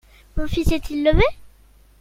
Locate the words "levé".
1.03-1.21